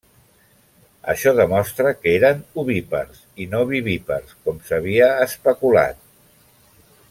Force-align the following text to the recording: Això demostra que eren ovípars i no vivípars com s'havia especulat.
Això 1.11 1.33
demostra 1.39 1.91
que 1.99 2.15
eren 2.21 2.41
ovípars 2.63 3.21
i 3.45 3.47
no 3.53 3.61
vivípars 3.75 4.35
com 4.47 4.59
s'havia 4.71 5.11
especulat. 5.29 6.05